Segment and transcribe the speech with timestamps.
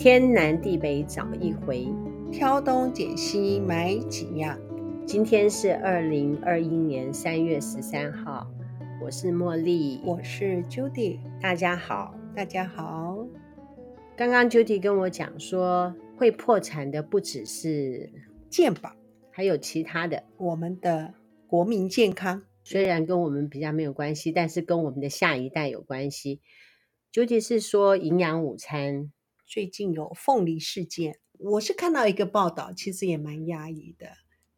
[0.00, 1.86] 天南地北找一回，
[2.32, 4.58] 挑东拣西买几样。
[5.06, 8.50] 今天是二零二一年三月十三号，
[9.04, 13.26] 我是茉莉，我是 Judy，大家好，大家好。
[14.16, 18.10] 刚刚 Judy 跟我讲说，会破产的不只是
[18.48, 18.92] 健保，
[19.30, 21.12] 还有其他的，我们的
[21.46, 22.44] 国民健康。
[22.64, 26.40] 虽然跟我们比较没有关系，但是跟我们的下一代有关系。
[27.12, 29.10] 究竟是说营养午餐
[29.50, 34.06] 最近有凤梨事件，我是看到一个报道，其实也蛮压抑的，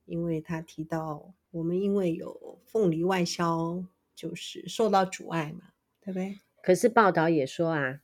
[0.04, 6.40] 因为他提到我们因为有凤梨外销，就是受到阻碍嘛，对不对？
[6.62, 8.02] 可是报道也说啊，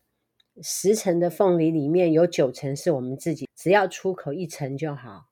[0.63, 5.29] 十成的凤梨里面有九成是我们自己，只要出口一成就好。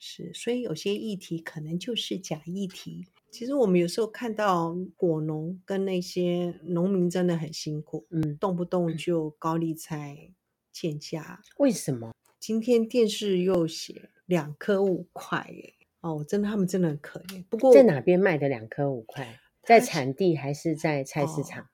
[0.00, 3.06] 是，所以有些议题可能就是假议题。
[3.30, 10.32] 其实我们有时候看到果农跟那些农民真的很辛苦，嗯，动不动就高利菜
[10.80, 11.40] 减价。
[11.56, 12.12] 为什么？
[12.38, 17.42] 今天电视又写两颗五块，耶，哦，真的他们真的很可怜。
[17.44, 19.40] 不过在哪边卖的两颗五块？
[19.62, 21.64] 在产地还是在菜市场？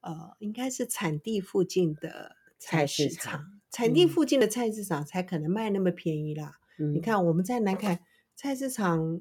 [0.00, 3.16] 哦、呃，应该是产地附近的菜市场。
[3.16, 6.58] 菜市场，产地附近的菜市场才可能卖那么便宜啦。
[6.78, 7.98] 嗯、你看我们在南崁
[8.36, 9.20] 菜市场。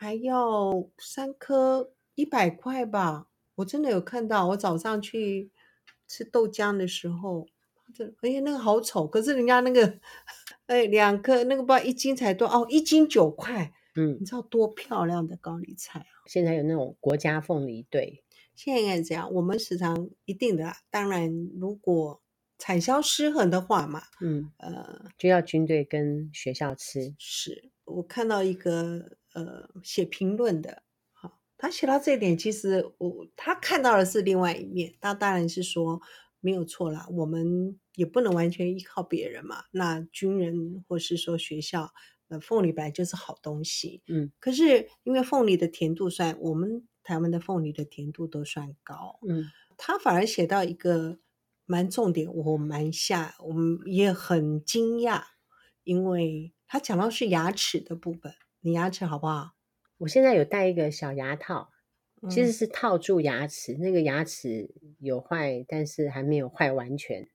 [0.00, 3.26] 还要三颗一百块吧？
[3.56, 5.50] 我真的有看到，我早上去
[6.06, 7.48] 吃豆浆的时候，
[7.94, 9.98] 这哎呀那个好丑，可是人家那个
[10.66, 16.26] 哎两颗那个不知道一斤才多哦，一斤九块，嗯，你知道多漂亮的高丽菜啊！
[16.26, 22.22] 现在有那种国家凤梨队，现在应该是这样，我们时常一定的，当然如果
[22.58, 27.14] 产销失衡的话嘛，嗯呃，就要军队跟学校吃。
[27.18, 29.18] 是我看到一个。
[29.34, 36.00] 呃，写评论的，好，他写到这一点，其实我他看到的是另外一面，他当然是说
[36.40, 39.64] 没有错啦，我们也不能完全依靠别人嘛。
[39.72, 41.92] 那军人或是说学校，
[42.28, 49.46] 呃，凤梨本来就是好东西，嗯，可是因为凤梨的甜度算，我们台湾的凤梨的甜度都算高，嗯，
[49.76, 51.18] 他反而写到一个
[51.64, 55.22] 蛮重点，我蛮下，我们也很惊讶，
[55.84, 58.34] 因为他讲到是牙齿的部分。
[58.60, 59.52] 你牙齿好不好？
[59.98, 61.77] 我现在有戴一个小牙套，嗯、
[62.30, 63.74] 其实是套住牙齿。
[63.74, 67.28] 那个牙齿有坏，但是还没有坏完全，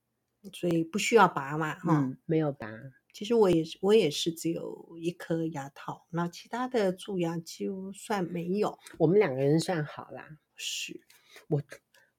[0.51, 1.75] 所以不需要拔嘛。
[1.75, 2.69] 哈、嗯，没有拔。
[3.13, 8.77] 其实我也是，我也是只有一颗牙套，那其他的蛀牙就算没有。
[8.97, 10.37] 我们两个人算好啦。
[10.55, 10.99] 是
[11.47, 11.61] 我，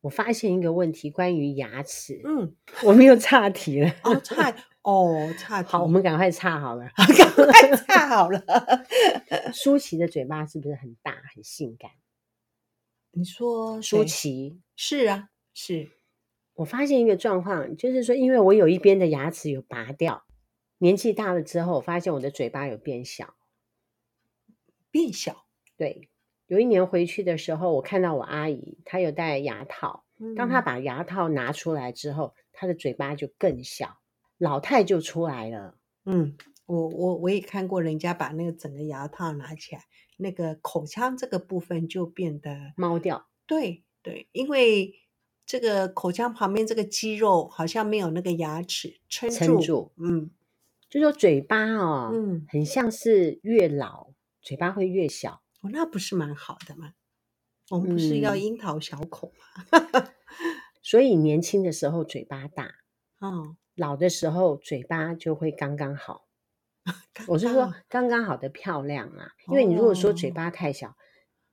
[0.02, 2.20] 我发现一个问题，关于牙齿。
[2.24, 2.54] 嗯，
[2.84, 3.90] 我们又岔题了。
[4.04, 4.54] 哦，岔。
[4.82, 5.68] 哦，岔题。
[5.70, 8.40] 好，我们赶快岔好了， 赶快岔好了。
[9.52, 11.90] 舒淇的嘴巴是不是很大，很性感？
[13.16, 14.60] 你说舒淇？
[14.76, 15.90] 是啊，是。
[16.54, 20.24] 我发现一个状况，就是说，因为我有一边的牙齿有拔掉，
[20.78, 23.34] 年纪大了之后，我发现我的嘴巴有变小，
[24.90, 25.44] 变小。
[25.76, 26.08] 对，
[26.46, 30.04] 有一年回去的时候，我看到我阿姨，她有戴牙套，
[30.36, 33.98] 当她把牙套拿出来之后，她的嘴巴就更小。
[34.38, 35.76] 老态就出来了。
[36.04, 36.36] 嗯，
[36.66, 39.82] 我我我也看过人家把那个整个牙套拿起来，
[40.16, 43.28] 那个口腔这个部分就变得猫掉。
[43.46, 44.94] 对对，因为
[45.46, 49.36] 这个口腔旁边这个肌肉好像没有那个牙齿撑住。
[49.36, 49.92] 撑住。
[49.96, 50.30] 嗯，
[50.88, 54.10] 就说嘴巴哦，嗯，很像是越老
[54.40, 55.42] 嘴巴会越小。
[55.60, 56.94] 哦，那不是蛮好的吗？
[57.70, 59.68] 我们不是要樱桃小口吗？
[59.70, 60.08] 嗯、
[60.82, 62.74] 所以年轻的时候嘴巴大。
[63.18, 63.56] 哦。
[63.74, 66.23] 老的时候嘴巴就会刚刚好，
[67.28, 69.28] 我是说刚刚好的漂亮啊。
[69.48, 70.96] 因为你如果说嘴巴太小，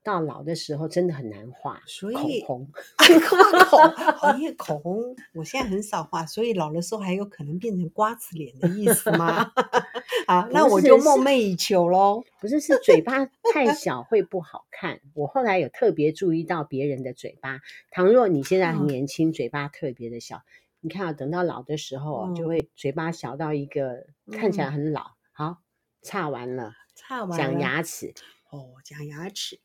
[0.04, 1.82] 到老的时候真的很难画。
[1.86, 3.78] 所以口红， 画口
[4.18, 9.52] 红，因为口红我现在很少画，所以老的时候还有可能变成瓜子脸的意思吗？
[10.28, 12.24] 啊，那我就梦寐以求喽。
[12.40, 15.00] 不是，是嘴巴太小会不好看。
[15.14, 17.60] 我后来有特别注意到别人的嘴巴，
[17.92, 20.42] 倘若你现在很年轻，嘴巴特别的小。
[20.80, 25.12] 你看啊，等到老的时候啊，就会嘴巴小到一个、嗯、看起来很老。
[25.32, 25.64] 好，
[26.02, 28.14] 擦完了，岔完了，讲牙齿
[28.50, 29.60] 哦，讲牙齿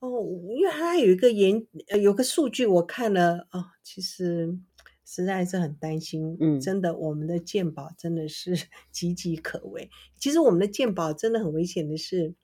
[0.00, 0.08] 哦，
[0.50, 4.58] 因为它有一个研，呃，有个数据我看了哦，其实
[5.04, 6.36] 实在是很担心。
[6.40, 8.56] 嗯，真的，我们的健保真的是
[8.92, 9.88] 岌岌可危。
[10.18, 12.34] 其实我们的健保真的很危险的是，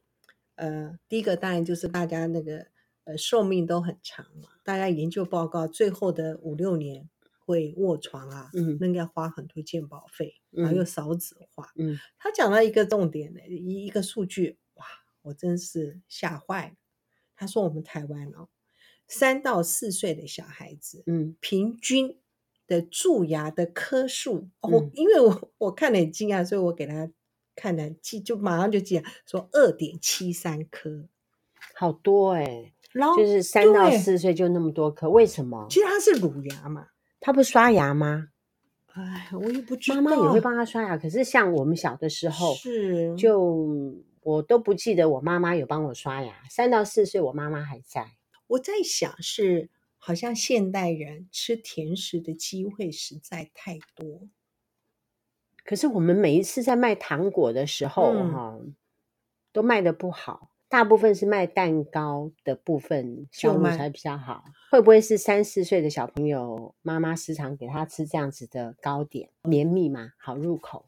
[0.54, 2.68] 呃，第一个当然就是大家那个
[3.04, 7.08] 呃寿命都很长嘛，大家研究报告最后的五六年。
[7.48, 14.84] 会卧床啊，嗯，那个要花很多健保费，嗯、然后又少子化，嗯，他讲到一个重点呢一一个数据，哇，
[15.22, 16.74] 我真是吓坏了。
[17.34, 18.48] 他说我们台湾哦，
[19.06, 22.18] 三到四岁的小孩子，嗯，平均
[22.66, 27.10] 的蛀牙的颗数，我、嗯、因为我我看了很惊讶，所以我给他
[27.56, 31.08] 看了记，就马上就记了，说二点七三颗，
[31.74, 35.66] 好多哎、欸，然后就是三到四岁就那么多颗，为什么？
[35.70, 36.88] 其实它是乳牙嘛，
[37.20, 38.28] 他不刷牙吗？
[38.94, 40.00] 哎，我也不知道。
[40.00, 46.34] 妈妈也会帮他刷牙，可是像我们小的时候，是就我都不记得我妈妈有帮我刷牙。
[46.50, 48.12] 三到四岁，我妈妈还在。
[48.46, 49.70] 我在想是。
[50.00, 54.28] 好像现代人吃甜食的机会实在太多，
[55.64, 58.76] 可是我们每一次在卖糖果的时候，哈、嗯，
[59.52, 60.52] 都卖的不好。
[60.68, 64.44] 大部分是卖蛋糕的部分销路才比较好。
[64.70, 70.86] 会不会是三四岁的小朋友，妈妈时常给他吃这样子的糕点，绵密嘛，好入口？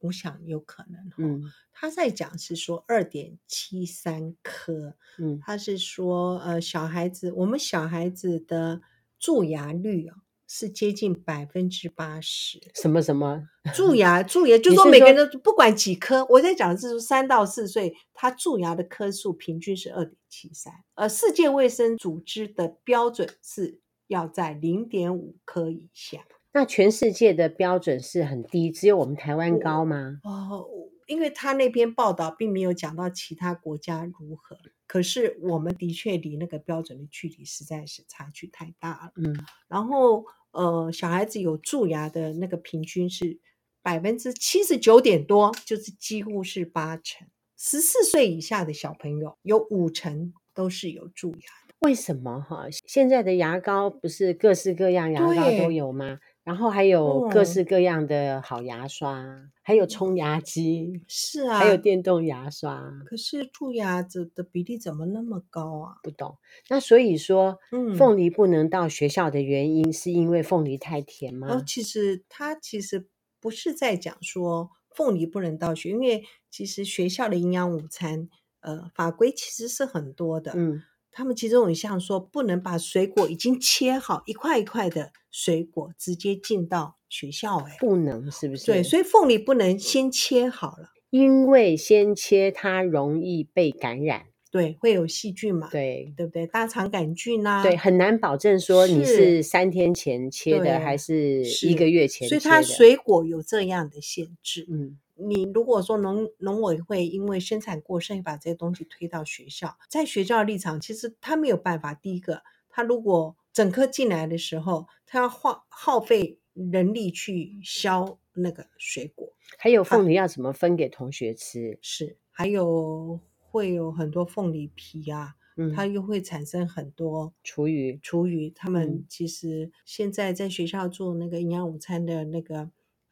[0.00, 8.80] 我想有可能，嗯，他在讲是说二点七三颗，嗯，他是说呃小孩子，我们小孩子的
[9.18, 10.16] 蛀牙率啊
[10.52, 12.60] 是接近百分之八十。
[12.74, 14.20] 什么什么 蛀牙？
[14.20, 26.26] 蛀牙就是说每个人都不管几颗，我在讲的是说三到四岁，他蛀牙的颗数平均是二点七三，而，世界卫生组织的标准是要在零点五颗以下。
[26.52, 30.18] 那全世界的标准是很低，只有我们台湾高吗？
[30.24, 30.66] 哦，
[31.06, 34.58] 因为他那篇报道并没有讲到其他国家如何，
[34.88, 39.12] 可是我们的确离那个标准的距离实在是差距太大了。
[39.14, 43.38] 嗯，然后呃，小孩子有蛀牙的那个平均是
[43.82, 47.26] 百分之七十九点多，就是几乎是八成。
[47.56, 51.74] 十四岁以下的小朋友有五成都是有蛀牙的。
[51.80, 52.66] 为什么哈？
[52.86, 56.18] 现在的牙膏不是各式各样牙膏都有吗？
[56.50, 62.92] 然后还有各式各样的好牙刷，嗯、还有冲牙机，是啊，还有电动牙刷。
[63.06, 65.98] 可是蛀牙子的比例怎么那么高啊？
[66.02, 66.38] 不懂。
[66.68, 71.46] 那所以说，嗯，凤梨不能到学校的原因，是因为凤梨太甜吗？
[71.52, 73.06] 哦，其实它其实
[73.38, 80.82] 不是在讲说凤梨不能到学，因为其实学校的营养午餐，呃，法规其实是很多的，嗯。
[81.12, 88.66] 他们其中有一项说，不能把水果已经切好一块一块的水果直接进到学校，哎，不能是不是？
[88.66, 96.46] 对，所以凤梨不能先切好了，因为先切它容易被感染，对，会有细菌嘛，对，对不对？
[96.46, 104.98] 大肠杆菌啊，对，很难保证说你是三天前切的还是一个月前切的，所以它水果有这样的限制，嗯。
[105.28, 111.92] 你如果说农农委会因为生产过剩，把这些东西推到学校，在学校的立场，其实他没有办法。
[111.94, 121.78] 第一个，他如果整颗进来的时候，他要花耗费人力去削那个水果，还有凤梨要怎么分给同学吃？
[121.82, 127.98] 是，还有会有很多凤梨皮啊，嗯，它又会产生很多厨余。
[128.02, 132.70] 厨余，他们其实现在在学校做那个营养午餐的那个。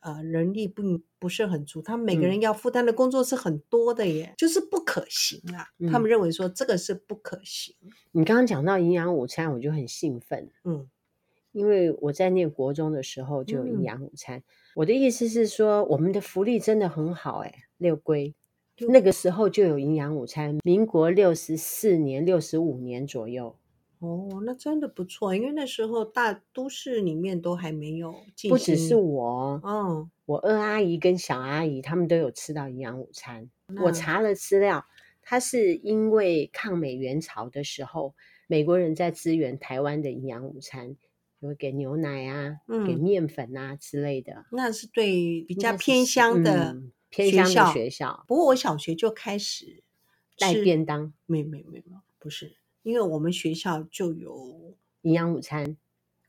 [0.09, 5.67] 呃，人力并不是很足，他们每个人要负担的工作是很多的耶，嗯、就是不可行啊。
[5.79, 7.75] 嗯、他们认为说这个是不可行。
[8.13, 10.89] 你刚刚讲到营养午餐，我就很兴奋，嗯，
[11.53, 14.39] 因为我在念国中的时候就有营养午餐。
[14.39, 14.43] 嗯、
[14.77, 18.35] 我的意思是说，我们的福利真的很好哎，六龟
[18.89, 23.55] 那个时候就有营养午餐，民国六十四年、六十五年左右。
[24.01, 28.51] 哦，那真的不错，因为那时候大都市里面都还没有进行。
[28.51, 33.51] 不只是我，嗯，我二阿姨跟小阿姨他们都有吃到营养午餐。
[33.83, 34.87] 我查了资料，
[35.21, 38.15] 它是因为抗美援朝的时候，
[38.47, 40.97] 美国人在支援台湾的营养午餐，
[41.41, 44.47] 有给牛奶啊，嗯、给面粉啊之类的。
[44.53, 48.25] 那是对比较偏乡的、嗯、偏乡的学校。
[48.29, 49.83] 不过我小学就开始
[50.39, 52.57] 带便当，没没没没，不是。
[52.89, 55.77] 因为我们学校就有营养午餐，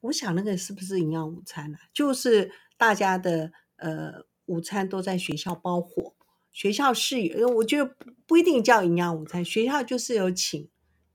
[0.01, 1.79] 我想那个是不是营养午餐啊？
[1.93, 6.13] 就是大家的呃午餐都在学校包伙，
[6.51, 10.67] 学校是有，因为我觉得不不一定叫营养午餐，学校就是有请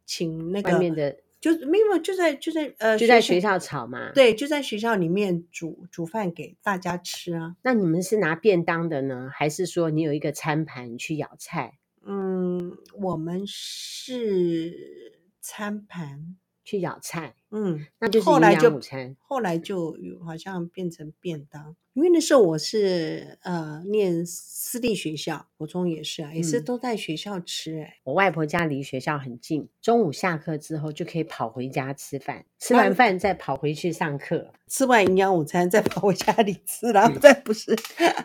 [0.06, 7.54] 请那个外面的，就没有就在就在呃就在学校炒嘛，对，就在学校里面煮煮饭给大家吃啊。
[7.60, 11.76] 那你们是拿便当的呢，还是说你有一个餐盘去舀菜？
[12.06, 15.12] 嗯，我们是。
[15.46, 19.14] 餐盘去舀菜，嗯，那就是营养午餐。
[19.20, 27.82] 后来就好像变成便当，因为那时候我是呃念私立学校，国中也是啊，也是都在学校吃，欸。
[27.82, 37.76] 哎、嗯，我外婆家离学校很近，中午下课之后就可以跑回家吃饭，吃完饭再跑回去上课，吃完营养午餐再跑回家里吃，然后再不是，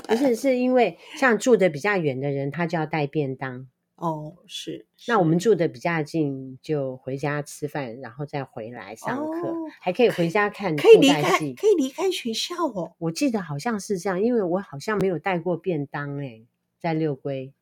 [0.07, 3.67] 不是，是因为像住的比较远的人，他就要带便当。
[3.99, 4.85] 哦，是。
[5.07, 12.93] 那我们住的比较近，就回家吃饭，然后再回来上课，哦、还可以回家看可以离开，可以离开学校哦。
[12.97, 16.45] 我记得好像是这样，因为我好像没有带过便当诶，
[16.79, 17.53] 在六龟。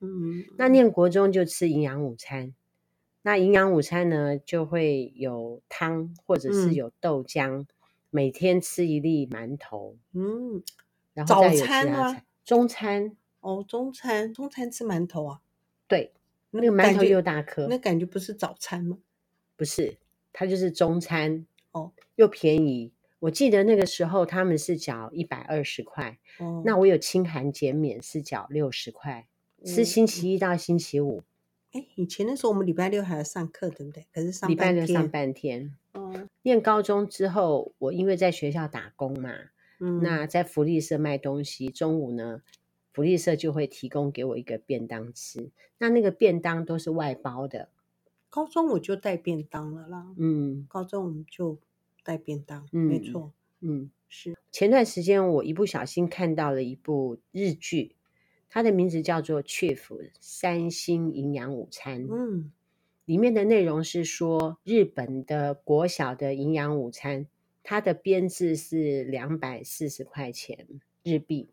[0.00, 2.52] 嗯，那念国中就吃营养午餐。
[3.22, 7.66] 那营养午餐呢，就会有汤或者是有豆浆，嗯、
[8.10, 9.96] 每天吃一粒馒头。
[10.12, 10.62] 嗯，
[11.14, 15.40] 然后再有其他早餐啊，中餐哦，中餐，中餐吃馒头啊？
[15.88, 16.12] 对，
[16.50, 18.98] 那个馒头又大颗，那感觉不是早餐吗？
[19.56, 19.96] 不是，
[20.32, 22.92] 它就是中餐哦，又便宜。
[23.20, 29.26] 我记得那个时候他们是缴一百二十块，哦，那我有清寒减免是缴六十块，
[29.64, 31.22] 是，星期一到星期五。
[31.72, 34.06] 哎，以前的时候我们礼拜六还要上课，对不对？
[34.12, 35.74] 可是上礼拜六上半天。
[35.94, 39.32] 嗯，念高中之后，我因为在学校打工嘛，
[39.80, 42.42] 嗯，那在福利社卖东西，中午呢，
[42.96, 45.50] 福利社就会提供给我一个便当吃。
[45.76, 47.68] 那那个便当都是外包的。
[48.30, 50.14] 高中我就带便当了啦。
[50.16, 51.58] 嗯，高中我们就
[52.02, 53.34] 带便当，嗯，没错。
[53.60, 54.34] 嗯，是。
[54.50, 57.96] 前段时间我一不小心看到了一部日剧。
[58.48, 62.08] 它的名字叫做《Chief 三星营养午餐》。
[62.10, 62.50] 嗯，
[63.04, 67.26] 里面的内容是说，日本的国小的营养午餐，
[67.62, 70.66] 它的编制是两百四十块钱
[71.02, 71.50] 日币，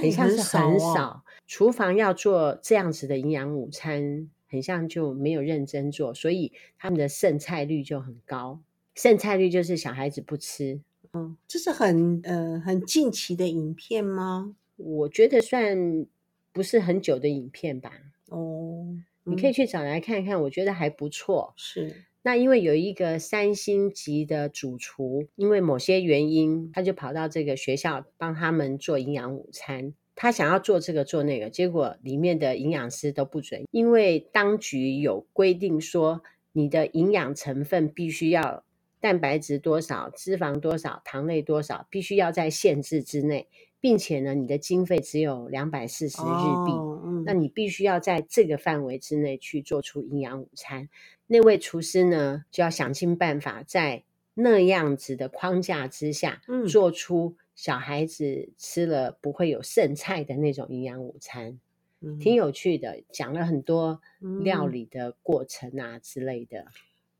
[0.00, 1.04] 很像是很少。
[1.04, 8.60] 啊、厨房要做这样子的营养午餐，很像就没有认真做，所以他们的剩菜率就很高。
[8.94, 10.80] 剩菜率就是小孩子不吃。
[11.12, 14.54] 嗯，这是很呃很近期的影片吗？
[14.76, 16.06] 我觉得算
[16.52, 17.92] 不是很久的影片吧。
[18.28, 21.52] 哦，嗯、你可以去找来看看，我觉得还不错。
[21.56, 29.94] 是，那因为有一个三星级的主厨，因为某些原因，他就跑到这个学校帮他们做营养午餐。
[30.14, 36.22] 他想要做这个做那个，结果里面的营养师都不准，因为当局有规定说，
[36.52, 38.64] 你的营养成分必须要
[39.00, 43.48] 蛋白质多少、脂肪多少、糖类多少，必须要在限制之内。
[43.80, 50.90] 并且呢，你的经费只有两百四十日币，哦嗯，那你必须要在这个范围之内去做出营养午餐。
[51.32, 54.02] 那位厨师呢，就要想尽办法在
[54.34, 61.60] 那样子的框架之下，嗯，做出小孩子吃了不会有剩菜的那种营养午餐，
[62.00, 64.00] 嗯，挺有趣的，讲了很多
[64.42, 66.66] 料理的过程啊之类的。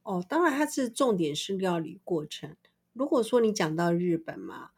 [0.03, 2.57] 哦，当然，它是重点是料理过程。
[2.93, 4.71] 如果说你讲到日本嘛。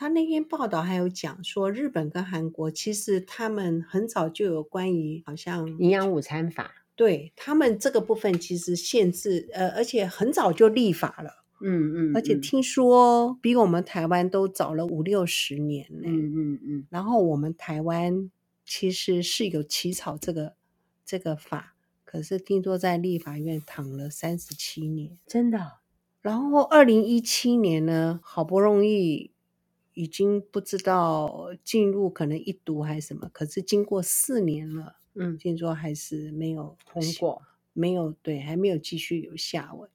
[0.00, 18.28] 他那篇报道还有讲说，日本跟韩国其实他们很早就有关于好像营养午餐法，对他们这个部分其实限制，呃，而且很早就立法了，嗯嗯，而且听说比我们台湾都早了五六十年呢，嗯嗯嗯，然后我们台湾
[18.66, 20.54] 其实是有起草这个
[21.06, 25.78] 这个法，可是听说在立法院躺了三十七年，真的，
[26.20, 29.30] 然后二零一七年呢，好不容易。
[29.94, 39.90] 已经不知道进入可能一读还是什么，可是经过四年了，嗯，听说还是没有通过，没有对，还没有继续有下文。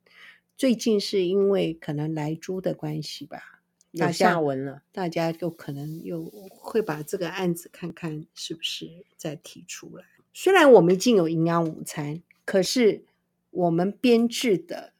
[0.58, 3.62] 最近是因为可能来猪的关系吧，
[3.92, 10.04] 有下文了，大家就可能又会把这个案子看看是不是再提出来。
[10.34, 13.06] 虽然我们已经有营养午餐，可是
[13.50, 14.94] 我们编制的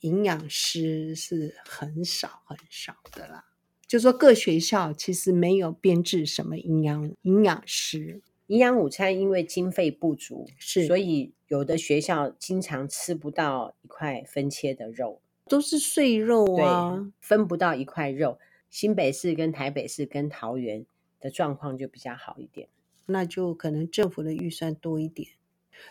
[0.00, 3.44] 营养师是很少很少的啦。
[3.86, 18.38] 就说各学校其实没有编制什么营养营养师，营养午餐因为经费不足，是所以有的学校经常吃不到一块分切的肉，都是碎肉啊，分不到一块肉。
[18.70, 20.84] 新北市跟台北市跟桃园
[21.18, 22.68] 的状况就比较好一点，
[23.06, 25.30] 那就可能政府的预算多一点。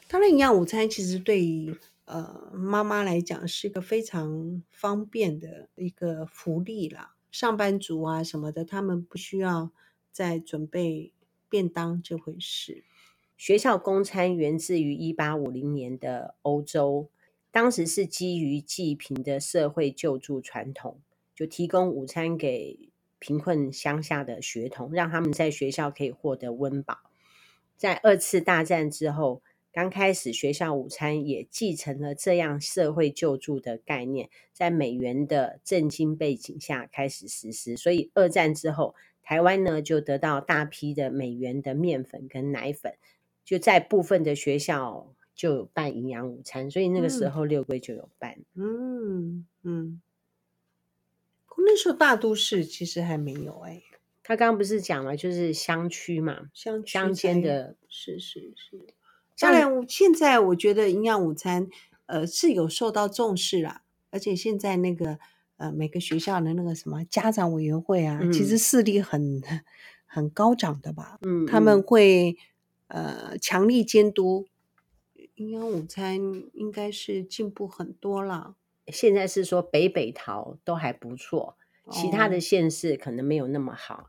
[0.07, 7.15] 当然，营养午餐其实对于呃妈妈来讲是一个非常方便的一个福利啦。
[7.31, 9.71] 上班族啊什么的，他们不需要
[10.11, 11.11] 再准备
[11.49, 12.83] 便当这回事。
[13.37, 17.09] 学校供餐源自于一八五零年的欧洲，
[17.51, 21.01] 当时是基于济贫的社会救助传统，
[21.35, 26.99] 就提供午餐给贫困乡下的学童，让他们在学校可以获得温饱。
[27.75, 29.41] 在二次大战之后，
[29.73, 37.75] 刚开始，学校午餐也继承了这样社会救助的概念，在美元的震惊背景下开始实施。
[37.75, 42.95] 所以二战之后，台湾呢就得到大批的美元的面粉跟奶粉，
[43.43, 46.71] 就在部分的学校就有办营养午餐。
[46.71, 48.37] 所以那个时候六龟就有办。
[48.53, 50.01] 嗯嗯，
[51.57, 53.83] 那时候大都市其实还没有哎、欸。
[54.23, 58.79] 他刚刚不是讲了，就是乡区嘛，乡乡间的，是是是。
[59.37, 61.67] 当然，现在我觉得营养午餐，
[62.05, 63.83] 呃，是有受到重视啦。
[64.09, 65.19] 而且现在那个，
[65.57, 69.41] 呃，每个学校的那个什么家长委员会啊，嗯、其实势力很
[70.05, 71.17] 很高涨的吧？
[71.21, 72.37] 嗯，他们会
[72.87, 74.47] 呃强力监督
[75.35, 76.15] 营养午餐，
[76.53, 78.55] 应该是进步很多了。
[78.87, 81.57] 现在是说北北桃都还不错，
[81.91, 83.95] 其他的县市可能没有那么好。
[83.95, 84.05] 哦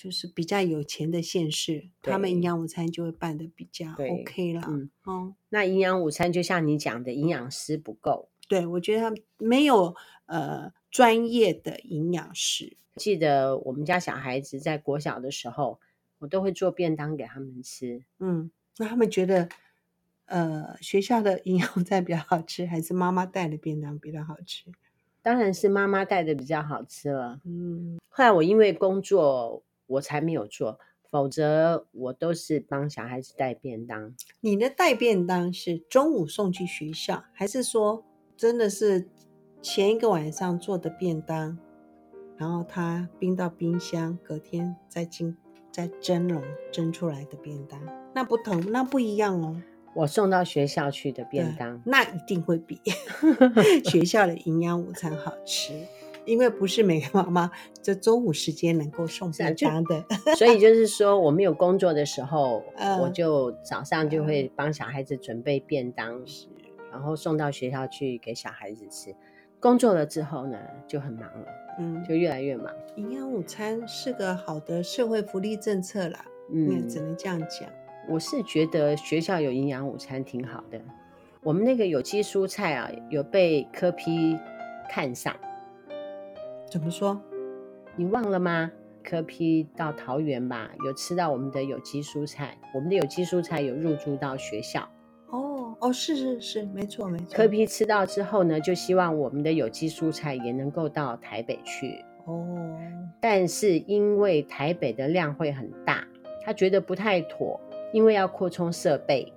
[0.00, 4.64] 就是比较有钱的县市，他们营养午餐就会办的比较 OK 了。
[4.66, 8.29] 嗯，哦，那营养午餐就像你讲的，营养师不够。
[8.50, 9.94] 对，我觉得他没有
[10.26, 12.76] 呃专业的营养师。
[12.96, 15.78] 记得我们家小孩子在国小的时候，
[16.18, 18.02] 我都会做便当给他们吃。
[18.18, 19.48] 嗯，那他们觉得
[20.24, 24.64] 呃学校的营养 午餐比较好吃，还是妈妈带的便当比较好吃？
[25.22, 27.40] 当然是妈妈带的比较好吃了。
[27.44, 29.62] 嗯，后来我因为工作。
[29.90, 30.78] 我才没有做，
[31.10, 34.14] 否则我都是帮小孩子带便当。
[34.38, 38.04] 你的带便当是中午送去学校，还是说
[38.40, 39.06] 真的是
[39.60, 41.58] 前一个晚上做的便当，
[42.38, 45.36] 然后它冰到冰箱，隔天再进
[45.70, 46.42] 再蒸笼
[46.72, 47.78] 蒸出来的便当？
[48.14, 49.60] 那不同，那不一样哦。
[49.94, 52.80] 我送到学校去的便当，那一定会比
[53.84, 55.74] 学校的营养午餐好吃。
[56.24, 57.50] 因为不是每个妈妈
[57.82, 60.02] 这中午时间能够送便当的，
[60.38, 66.46] 所以就是说我没有工作的时候，呃、 我就早上就会帮小孩子准备便当，是
[66.90, 69.14] 然后送到学校去给小孩子吃。
[69.58, 71.46] 工作了之后呢，就很忙了，
[71.78, 72.72] 嗯，就越来越忙。
[72.96, 77.68] 营养午餐是个好的社会福利政策啦，嗯，也只能这样讲。
[78.08, 80.80] 我是觉得学校有营养午餐挺好的。
[81.42, 84.38] 我们那个有机蔬菜啊，有被柯批
[84.88, 85.36] 看上。
[86.70, 87.20] 怎么说？
[87.96, 88.70] 你忘了吗？
[89.02, 92.56] 柯批到桃园吧，有吃到我们的有机蔬菜。
[92.74, 94.88] 我们的有机蔬菜有入驻到学校。
[95.70, 97.26] 哦哦，是是是，没错没错。
[97.32, 102.04] 柯皮吃到之后呢，就希望我们的有机蔬菜也能够到台北去。
[102.24, 102.56] 哦。
[103.20, 106.06] 但是因为台北的量会很大，
[106.44, 107.60] 他觉得不太妥，
[107.92, 109.32] 因为要扩充设备，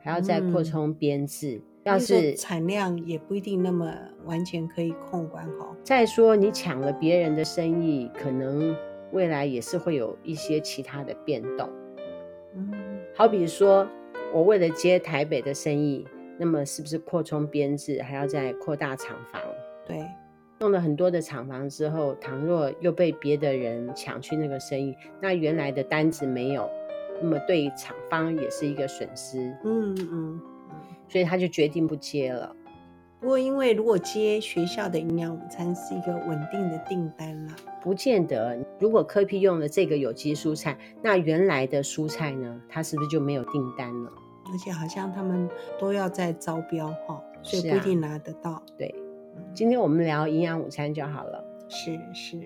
[0.00, 1.56] 还要再扩充编制。
[1.56, 3.94] 嗯要是产量也不一定那么
[4.24, 5.72] 完全可以控管好。
[5.84, 8.74] 再说你抢了别人的生意，可能
[9.12, 11.70] 未来也是会有一些其他的变动。
[12.56, 12.72] 嗯，
[13.14, 13.88] 好比说
[14.32, 16.06] 我为了接台北的生意，
[16.38, 19.40] 那么是不是扩充编制，还要再扩大厂房？
[19.86, 20.04] 对，
[20.60, 26.68] 弄了很多的厂房之后，倘若又被别的人抢去那个生意，那原来的单子没有，
[27.20, 29.56] 那么对厂方也是一个损失。
[29.64, 30.08] 嗯嗯。
[30.10, 30.40] 嗯
[31.08, 32.55] 所以他就决定不接了。
[33.18, 38.58] 不过，因为如果接学校的营养午餐是一个稳定的订单啦，不见得。
[38.78, 42.60] 如果科批用了这个有机蔬菜，那原来的蔬菜呢？
[42.68, 44.12] 它是不是就没有订单了？
[44.52, 45.48] 而且好像他们
[45.78, 48.52] 都要在招标哈，所以不一定拿得到。
[48.52, 48.94] 啊、对，
[49.54, 51.42] 今天我们聊营养午餐就好了。
[51.68, 52.38] 是是，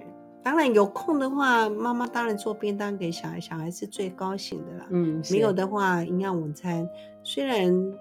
[0.43, 4.87] 当然有空的话，妈妈当然做便当给小孩，小孩是最高兴的啦。
[4.91, 6.89] 嗯，没有的话，营养午餐
[7.25, 7.93] 虽然。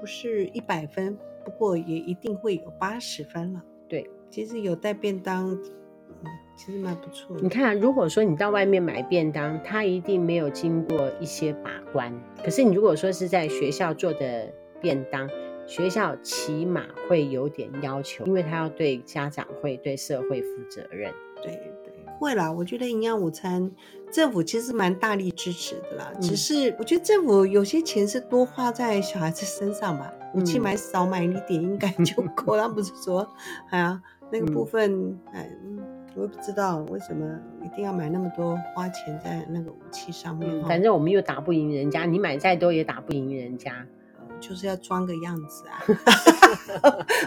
[0.00, 3.62] 不是一百分，不过也一定会有八十分了。
[3.88, 7.36] 对，其实有带便当，嗯，其实蛮不错。
[7.40, 12.12] 你看，如果说你到外面买便当，它一定没有经过一些把关。
[12.42, 15.28] 可是你如果说是在学校做的便当，
[15.66, 21.12] 学校起码会有点要求，因为他要对家长会对社会负责任。
[21.42, 21.60] 对。
[22.18, 23.70] 会啦，我觉得营养午餐
[24.10, 26.12] 政府其实蛮大力支持的啦。
[26.14, 32.68] 嗯、只是我觉得政府有些钱是多花在小孩子身上吧，你、嗯、去买少买一点应该 就够了。
[32.68, 33.28] 不是说，
[33.70, 35.78] 哎呀，那个部分，哎、嗯，
[36.14, 40.50] 我也不知道为什么一定要买那么多，花钱在那个武器上面。
[40.60, 43.86] 嗯、反正我们又打不赢人家，你买再多也打不赢人家，
[44.40, 45.84] 就是要装个样子啊。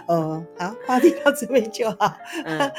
[0.07, 2.15] 哦， 好，话题到这边就好。
[2.45, 2.71] 嗯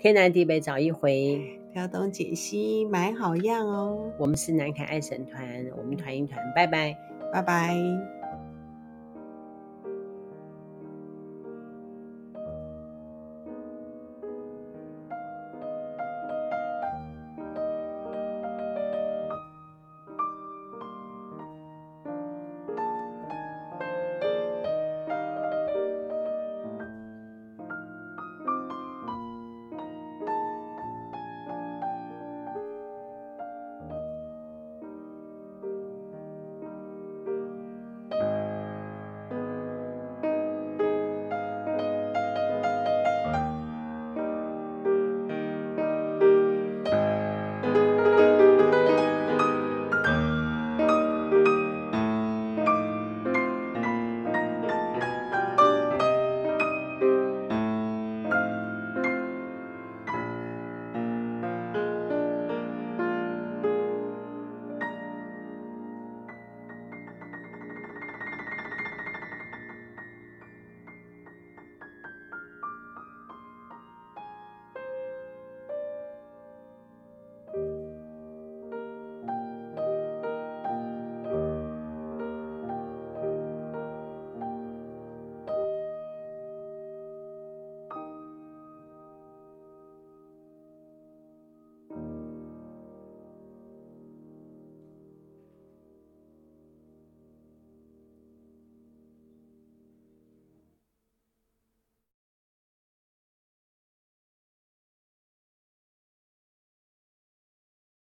[0.00, 4.10] 天南地北找一回，挑东拣西买好样哦。
[4.18, 5.44] 我们是南凯爱神团，
[5.76, 6.96] 我们团一团，拜拜，
[7.30, 7.76] 拜拜。